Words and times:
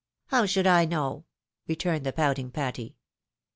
"How 0.33 0.47
should 0.47 0.65
I 0.65 0.85
know?" 0.85 1.25
returned 1.67 2.07
the 2.07 2.11
pouting 2.11 2.49
Patty. 2.49 2.95